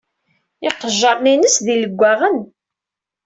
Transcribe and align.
Iqejjaṛen-ines 0.67 1.55
d 1.65 1.67
ileggaɣen. 1.73 2.37